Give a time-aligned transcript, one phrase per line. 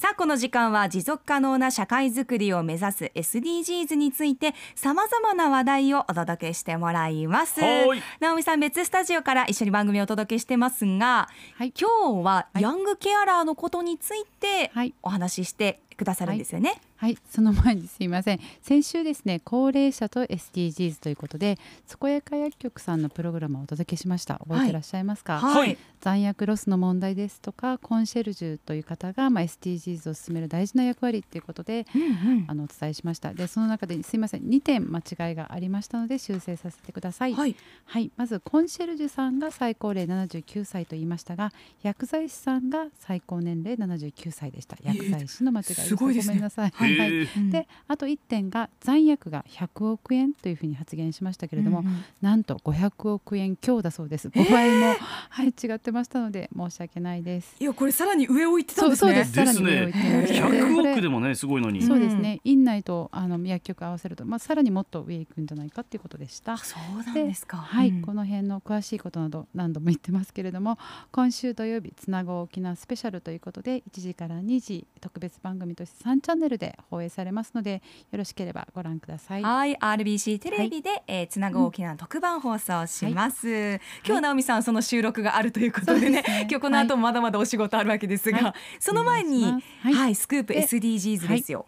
[0.00, 7.60] さあこの時間は持続可能な社会づくりを目指す SDGs についてさまざまな話題をお届けしてもらいます。
[7.60, 8.02] はい。
[8.18, 11.74] 直美さん別スタジオから一緒に番組をお届けしてますが、はい。
[11.78, 16.80] 今日はヤングケアラーのことについてはい、お話ししてくださるんですよね、はい、
[17.30, 18.40] その前にすいません。
[18.62, 21.58] 先週ですね、高齢者と SDGs ということで、
[22.00, 24.34] 健やか薬局さんのプログラムをお届けしました。
[24.48, 25.38] 覚えてらっしゃいますか？
[25.40, 33.34] はい残薬ロスの問題ですとか、コンシェルジュという方がまあ SDGs を進める大事な役割ということで、うんうんあのお伝えしました。
[33.34, 37.34] で、その中ですいません、2点間違いがありましたので修正させてください。
[37.34, 47.50] はいはい、まずコンシェルジュさんが最高齢79歳と言いましたが薬剤師さんが最高年齢79歳でした薬剤師の間違いでした、すごいですねごめんなさい、はいはい。
[47.50, 52.04] であと1点が残薬が100億円というふうに発言しましたけれども、うんうん。
[52.20, 54.28] なんと500億円強だそうです。
[54.28, 54.94] 5倍も、
[55.30, 57.56] はい、違ってましたので申し訳ないです。
[57.58, 59.34] いやこれさらに上を行ってたんそうですね。
[59.34, 59.58] そうです。
[59.58, 60.50] さらに上を行ってました。
[60.50, 61.82] でこ100れ億でもねすごいのに。
[61.82, 62.40] そうですね。
[62.44, 66.54] 院内とあの薬局合わせると、まあ、さらにもっと上行くんじゃないかっていうことでした。
[66.54, 67.56] あそうなんでですか。
[67.58, 68.02] はい、うん。
[68.02, 70.78] この辺の詳しいことなど何度も言ってますけれども
[71.12, 79.42] 今週土曜日つなご沖縄スペシャルということで1時から2時特別番組として3チャンネルで放映されますのでよろしければご覧ください。
[79.42, 83.80] はい、RBC テレビで、えーつなぐ沖縄特番放送します。
[84.06, 86.46] 今日直美さんその収録があるということでね、ね。
[86.50, 88.52] 今日この後もまだまだお仕事あるわけですが、はい。
[88.78, 91.66] その前にはい、はいスクープで SDGs ですよ。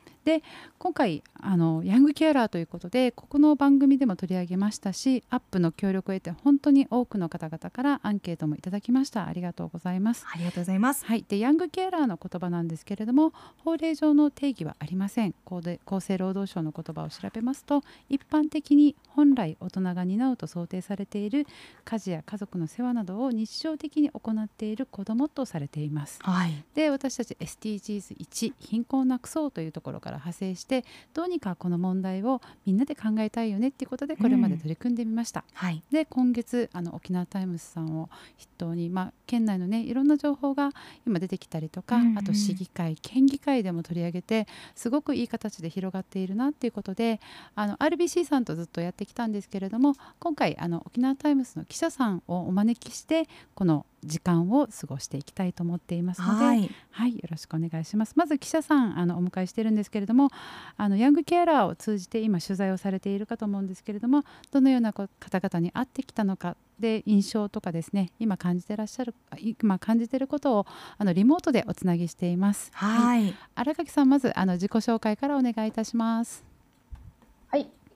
[0.78, 10.24] 今回あのヤングケアラーということでここの番組でも取り上げましたしアップの協力を得て本当に多くの方々からアンケートもいただきましたありがとうございます。
[10.32, 11.04] ありがとうございます。
[11.04, 13.32] はい、でヤングケアラーの言葉なんですけれども
[13.64, 21.46] 法令上の定義はありません厚生労働省の言葉を調べますと一般的に本来大人が担うと想定されている
[21.84, 26.18] 家事や家族の世話などを日常的に行っている子どもとされています。
[26.22, 35.44] はい、で私たち SDGs1 貧困をなくそうというところから派生してどうにかこの問題をみんなで考えたいよねっていうことでこれまで取り組んでみました。
[35.54, 40.70] はい、で今月あの沖縄タイムズさんを筆頭に、まあ、県内のねいろんな情報が
[41.06, 42.18] 今出てきたりとか、うんうん。
[42.18, 47.20] あと市議会県議会でも取り上げてすごくいい形で広がっているなっていうことで
[47.54, 58.14] あの RBC さんとずっとやってきたんですけれども今回あの沖縄タイムズの記者さんをお招きしてこの時間を過ごしていきたいと思っていますので、はい、はい、よろしくお願いします。
[58.16, 60.30] まず記者さんあのお迎えしてるんですけれども、
[60.76, 70.66] あのヤングケアラーを通じて今取材をされているかと思うんですけれども、どのようなこ方々に会ってきたのかで印象とかですね、今感じてらっしゃるあ今感じていることを
[70.98, 72.70] あのリモートでおつなぎしています。
[72.74, 76.51] はい、荒垣さんまずあの自己紹介からお願いいたします。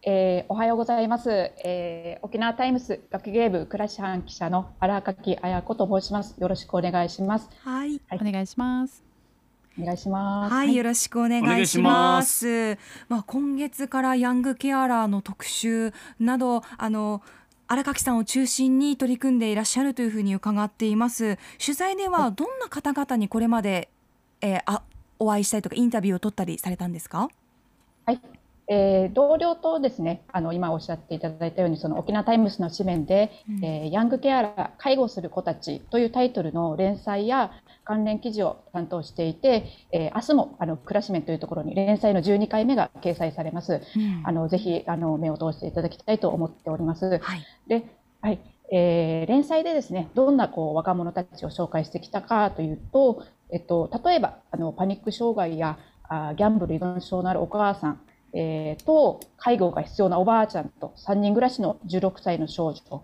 [0.07, 1.31] はい、えーおはようございます、
[1.65, 6.37] えー沖縄タイムス学芸部倉石班記者の荒垣彩子と申します。
[6.39, 7.51] よろしくお願いします。
[7.65, 8.01] はい。
[8.09, 9.03] はいお願いします。
[9.79, 10.55] お願いします。
[10.55, 12.79] はい、よろしくお願いします。
[13.09, 17.23] まあ、今月からヤングケアラーの特集など、あの。
[17.69, 21.37] 荒垣さんを中心に取り組んでいらっしゃるというふうに伺っています。
[21.59, 23.89] 取材ではどんな方々にこれまで、
[24.41, 24.85] えー、あ
[25.19, 27.29] お会いしたりとかインタビューを取ったりされたんですか？
[28.05, 28.21] はい、
[28.69, 37.53] えー同僚とですね、あの今おっしゃっていただいたように、その沖縄タイムスの紙面で、うんえーヤングケアラー介護する子たちというタイトルの連載や
[37.85, 43.81] 関連記事を担当していて、えー明日もあのクラシメンというところに連載の12回目が掲載されます。
[44.25, 47.19] あのぜひあの目を通していただきたいと思っております。
[47.19, 47.43] はい。
[47.69, 47.85] で、
[48.21, 48.41] はい、
[48.73, 55.79] えー連載でですね、どんなこう若者たちを紹介してきたかというと、えっと例えばあのパニック障害や
[56.09, 58.01] あギャンブル依存症のあるお母さん、
[58.37, 63.03] えーと介護が必要なおばあちゃんと3人暮らしの16歳の少女。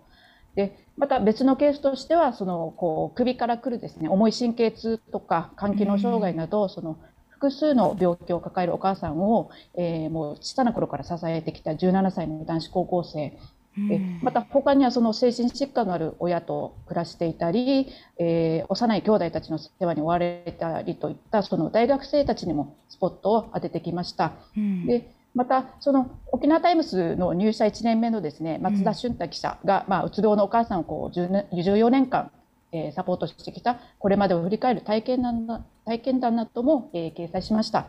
[0.55, 6.97] でまた別のケースとしてはそのこう首からくるですね重い神経痛とか肝機能障害など、その
[7.29, 13.33] 複数の病気を抱えるお母さんを、えーもう小さな頃から支えてきた17歳の男子高校生。
[13.75, 17.87] えまた他にはその精神疾患のある親と暮らしていたり、
[18.19, 24.33] えー幼い兄弟たちの世話に追われたりといったその大学生たちにもスポットを当ててきました。
[24.55, 24.85] うん。
[24.85, 32.31] でまたその沖縄タイムスの入社1年目のですね松田俊太記者が、まあ、うつ病のお母さんをこう10年14年間、
[32.71, 37.87] えーサポートしてきたこれまでを振り返る体験談な体験談なども、えー掲載しました。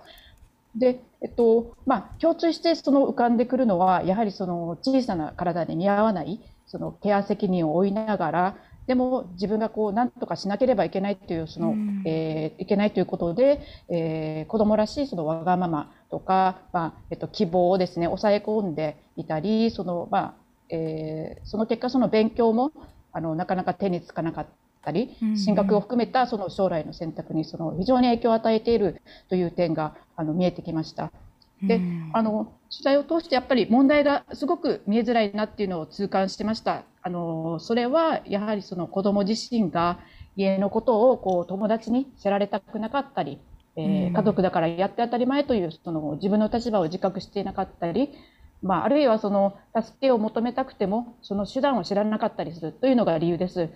[0.74, 8.56] で、えっとまあ、共通してその浮かんでくるのはやはりその小さな体に似合わないそのケア責任を負いながら
[8.86, 20.34] でも自分がこう何とかしなければいけないというその、うんえーいけないということで、えー子どもらしいそのわがままとか、まあえっと、希望をですね抑え込んでいたりその、まあ
[20.68, 22.72] えーその結果その勉強も
[23.12, 24.46] あのなかなか手につかなかっっ
[24.84, 31.10] たり、進学を含めたその将来の選択にその非常に影響を与えているという点があの見えてきました。
[31.62, 31.80] で、
[32.12, 36.82] あの取材を通してやっぱり問題がすごく見えづらいなっていうのを痛感してました。
[37.06, 39.98] あのそれはやはりその子ども自身が
[40.36, 43.38] 家のことをこう友達に知られたくなかったり、
[43.76, 48.08] えー、家族だからやって当たり前というその自分の立場を自覚していなかったり、
[48.62, 53.68] まあ、あるいはその助けを求めたくてもその手段を知らなかったりするというのが理由です。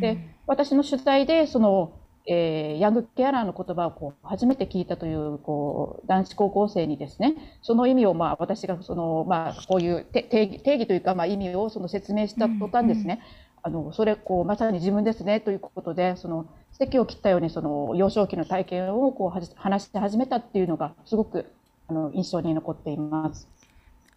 [0.00, 1.94] で私の取材でその
[2.26, 13.20] えー、ヤングケアラーの言葉をこう初めて聞いたというこう男子高校生にですねその意味をまあ私がその、まあ、こういう定義定義というかまあ意味をその説明した途端ですね、
[13.62, 21.46] あのそれこうまさに自分ですねということでその席を切ったようにその幼少期の体験をこう話して始めたっていうのがすごく
[21.88, 23.48] あの印象に残っています。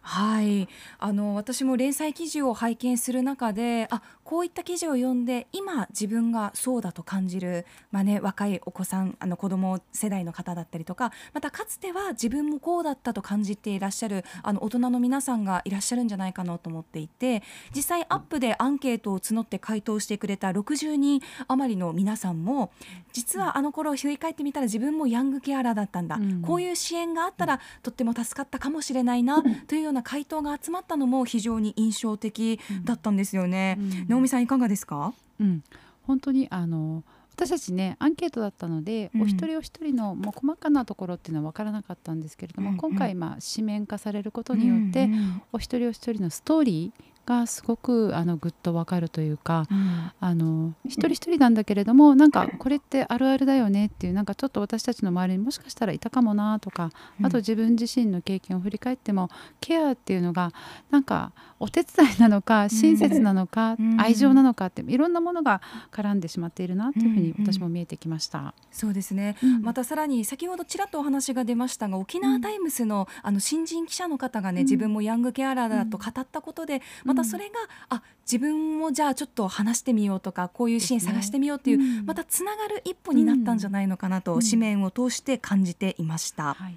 [0.00, 0.68] はい。
[0.98, 17.42] あの私も連載記事を拝見する中であこういった記事を読んで今自分がそうだと感じる、まあね、若いお子さんあの子供世代の方だったりとかまたかつては自分もこうだったと感じていらっしゃるあの大人の皆さんがいらっしゃるんじゃないかなと思っていて
[17.74, 22.70] 実際アップでアンケートを募って回答してくれた60人余りの皆さんも
[23.14, 33.76] 実はあの頃振り返ってみたら自分もヤングケアラーだったんだ、うん、こういう支援があったらとっても助かったかもしれないなというような回答が集まったのも非常に印象的だったんですよね。
[33.78, 34.06] うん。
[34.08, 35.62] 直美さんいかがですか、うん、
[36.02, 56.90] 本当にあの私たちねアンケートだったので、うん、お一人お一人のもう細かなところっていうのは分からなかったんですけれども、うんうん、今回まあ紙面化されることによって、うんうん、お一人お一人のストーリーがすごくあのぐっとわかるというか、うん、あの一人一人なんだけれどもなんかこれってあるあるだよねっていうなんかちょっと私たちの周りにもしかしたらいたかもなとか
[57.22, 59.28] あと自分自身の経験を振り返っても
[59.60, 60.52] ケアっていうのが
[60.90, 65.60] なんかお手伝いなのか親切なのか、うん、愛情なのかっていろんなものが
[65.92, 68.54] 絡んでしまっているなというふうに私も見えてきました。
[68.70, 77.54] そうですね、うん、またさらに先ほどちらっとお話が出ましたが沖縄タイムスのあの新人記者の方がね自分もヤングケアラーだと語ったことでまたそれが
[77.88, 86.54] あ自分もじゃあちょっと話してみようとかこういう支援探してみようっていう、ねうん、またつながる一歩になったんじゃないのかなと、紙面を通して感じていました。
[86.54, 86.74] はい。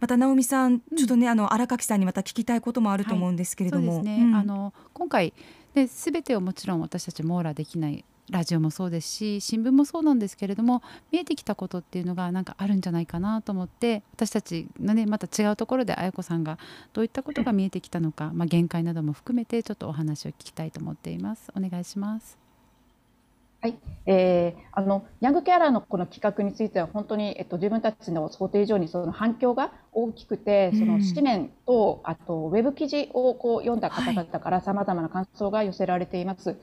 [0.00, 4.04] また直美さん、ちょっとね、あの荒垣さんにまた聞きたいこともあると思うんですけれども、はい。
[4.04, 4.18] ね。
[4.22, 5.32] うん、あの今回
[5.74, 10.82] で全てをもちろん私たち網羅できないラジオもそうですし新聞もそうなんですけれども
[11.12, 16.58] 見えてきたことっていうのがなんかあるんじゃないかなと思って私たちのねまた違うところで綾子さんが
[16.92, 21.52] どういったことが見えてきたのか、まあ、限界なども含めてちょっとお話を聞きたいと思っています。
[21.56, 22.45] お願いします。
[23.66, 36.50] はい、えー、あのヤングケアラーのこの企画については本当に、えっと、自分たちの想定以上にその反響が大きくて、その紙面とあとウェブ記事をこう読んだ方々からさまざまな感想が寄せられています。
[36.50, 36.58] はい、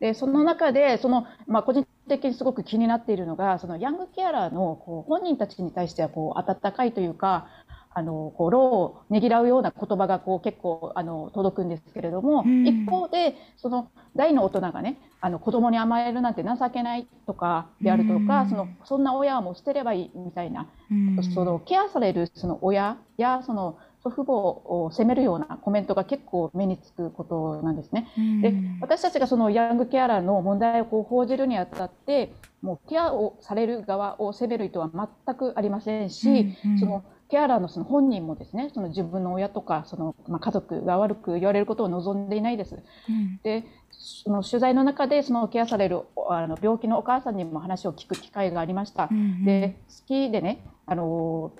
[0.00, 7.48] でその中でその、まあ、個人的にすごく気になっているのがそのヤングケアラーのこう本人たちに対してはこう温かいというか
[7.98, 28.12] あのこう労をねぎらうような言葉がこう結構あの届くんですけれども、うん、一方でその大の大人がねあの子供に甘えるなんて情けないとかであるとか、うん、そのそんな親はもう捨てればいいみたいな、うん、そのケアされるその親やその祖父母を責めるようなコメントが結構目につくことなんですね。
[28.42, 42.76] で私たちがそのヤングケアラーの問題をこう報じるにあたってもうケアをされる側を責める意図は全くありませんし、そのケアラーのその本人もですねその自分の親とかその、まあ、家族が悪く言われることを望んでいないです。
[43.08, 49.08] うん、でその取材の中でそのケアされるあの病気のお母さんにも話を聞く機会がありました。
[49.10, 51.52] うんうん、で好きでねあの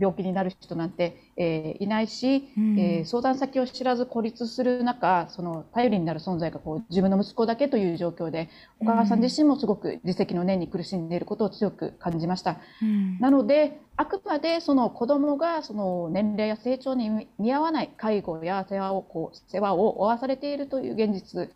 [0.00, 8.48] 病気になる人なんて、えー、いないし、うん、えー、相談先を知らず孤立する中その頼りになる存在がこう自分の息子だけという状況で
[8.80, 12.56] お母さん自身もすごく自責の念に苦しんでいることを強く感じました。
[12.82, 21.50] うん、なのであくまでその子どもがその年齢や成長に見合わない介護や世話をこう世話を負わされているという現実。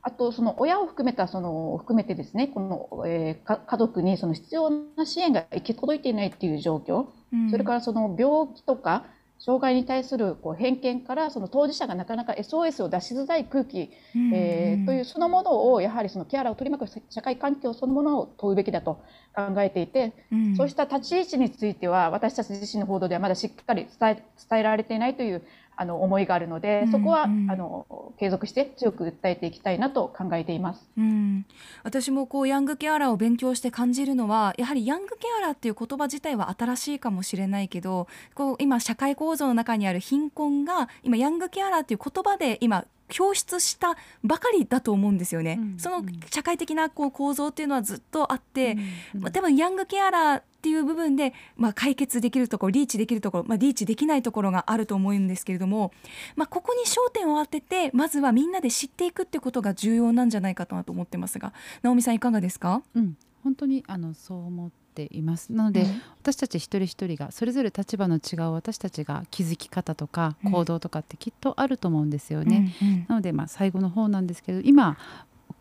[0.00, 7.08] あとその親を含めたその含めてですねこの、えー、家族にその必要な支援が行き届いていないっていう状況、うん、
[7.50, 9.04] それからその病気とか
[9.38, 19.00] 障害に対するこう偏見からその当事者がなかなか SOS を出しづらい空気、うん、えー、というそのものをやはりそのケアラーを取り巻く社会環境そのものを問うべきだと
[19.34, 25.42] 考えていて、うん、そうした立ち位置については私たち自身の報道ではまだしっかり伝え伝えられていないという
[25.80, 30.84] あの思いがあるので、そこは、うんうん、あの継続して強く訴えていきたいなと考えています。
[30.98, 31.46] うん、
[31.84, 42.84] 私もこうヤングケアラーを勉強して感じるのは、やはりヤングケアラーっていう言葉自体は新しいかもしれないけど、こう今社会構造の中にある貧困が今ヤングケアラーっていう言葉で今
[43.18, 45.58] 表出したばかりだと思うんですよね。
[45.60, 45.78] うん。
[45.78, 48.76] その社会的なこう構造っていうのはずっとあって、
[49.14, 49.20] うん。
[49.22, 55.92] まあ、多分ヤングケアラーっていう部分で、まあ、解決できるところリーチできるところ、まあ、リーチできないところがあると思うんですけれども、
[56.34, 64.70] まあ、ここに焦点を当ててまずはみんなで知っていくってことが重要なんじゃないかなと思ってますが直美さんいかがですか、うん、本当にあのそう思っ
[65.06, 65.52] ています。
[65.52, 65.86] なので、
[66.20, 72.74] 私たち一人一人がそれぞれ立場の違う私たちが気づき方とかうん行動とかってきっとあると思うんですよね。
[72.82, 74.98] うんうんなのでまあ最後の方なんですけど今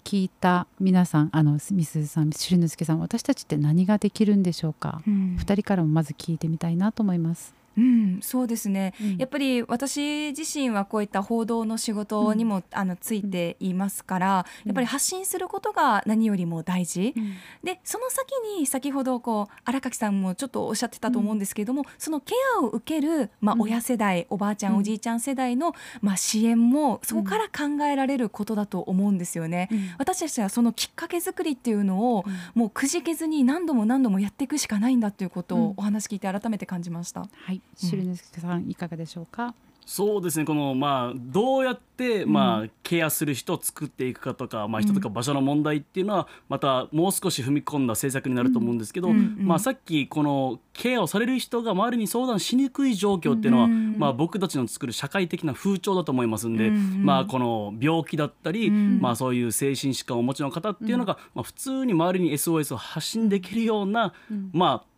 [0.03, 7.53] 聞いた皆さんあのみすずさんしりのすけさん私たちって何ができるんでしょうか、うん二人からもまず聞いてみたいなと思います。
[7.77, 8.93] うん、そうですね。
[9.00, 9.17] うん。
[9.17, 14.69] やっぱり私自身はこういった報道の仕事にも、あのついていますから、うん。
[14.69, 17.13] やっぱり発信することが何よりも大事。
[17.63, 23.62] でその先に先ほどこう荒垣さんもちょっとおっしゃってたと思うんですけれども、そのケアを受ける、まあ、うん。
[23.62, 24.79] 親世代、おばあちゃん、うん。
[24.79, 29.69] おじいちゃん世代の、まあ、支援もそこから考えられることだと思うんですよね。
[29.72, 29.89] うん。
[30.00, 35.62] 私たちはそのきっかけ作りっていうのを、もうくじけずに何度も何度もやっていくしかないんだということうん。
[35.67, 37.22] をお話聞いて改めて感じました。
[37.22, 39.54] はい、しりのすけさんいかがでしょうか？
[39.90, 40.44] そうですね。
[40.44, 59.00] このまあどうやってまあケアする人を作っていくかとか、まあ人とか場所の問題っていうのはまたもう少し踏み込んだ政策になると思うんですけど、まあさっきこのケアをされる人が周りに相談しにくい状況っていうのは、うんまあ僕たちの作る社会的な風潮だと思いますんで、まあこの病気だったり、うん。
[59.00, 64.50] まあそういう精神疾患をお持ちの方っていうのが、まあ普通に周りに SOS を発信できるような、うん。
[64.52, 64.97] まあ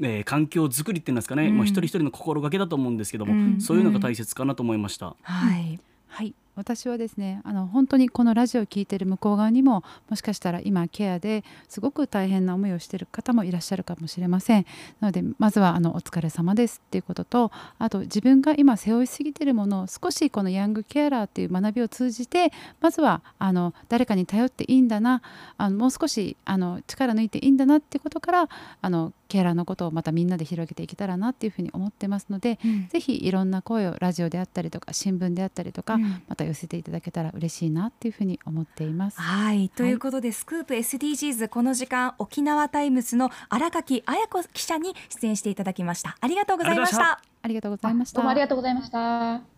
[0.00, 1.56] えー環境づくりっていうんですかね、うん。
[1.58, 3.60] まあ、一人一人の心がけだと思うんですけども、うん。
[3.60, 5.16] そういうのが大切かなと思いました。
[5.22, 5.78] はい。
[6.08, 6.34] はい。
[6.58, 14.66] 私はですねあの本当にこのラジオを聞いてる向こう側にももしかしたら今ケアですごく大変な思いをしている方もいらっしゃるかもしれません。
[14.98, 25.22] なのでまずはあのお疲れ様ですっていうこととあと自分が今背負いすぎているものを少しこのヤングケアラーっていう学びを通じてまずはあの誰かに頼っていいんだな
[25.58, 28.48] あのもう少しあの力抜いていいんだなってことから
[28.82, 32.58] あのケアラーのことをまたみんなで広げていけたらなっていうふうに思ってますので
[32.88, 39.20] ぜひいろんな声をラジオであったりとか新聞であったりとか、うんまた寄せていただけたら嬉しいなっていうふうに思っています。
[39.20, 48.16] はいということで、スクープ SDGs この時間沖縄タイムズの荒垣彩子記者に出演していただきましたありがとうございましたありがとうございました。
[48.16, 49.57] どうもありがとうございました。